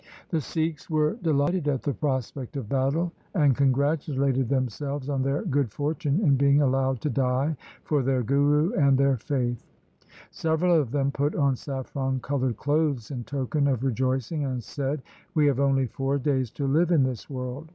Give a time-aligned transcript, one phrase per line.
[0.29, 5.43] The Sikhs were delighted at the prospect of battle, and congratu lated themselves on their
[5.43, 9.63] good fortune in being allowed to die for their Guru and their faith.
[10.31, 15.03] Several of them put on saffron coloured clothes in token of rejoicing, and said,'
[15.35, 17.67] We have only four days to live in this world.